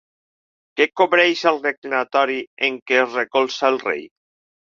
[0.79, 4.03] Què cobreix el reclinatori en què es recolza el rei?